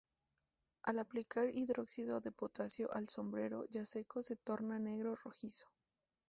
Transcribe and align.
Al 0.81 0.97
aplicar 0.97 1.49
hidróxido 1.53 2.21
de 2.21 2.31
potasio 2.31 2.91
al 2.91 3.07
sombrero 3.07 3.65
ya 3.69 3.85
seco 3.85 4.23
se 4.23 4.35
torna 4.35 4.79
negro 4.79 5.15
rojizo. 5.15 5.67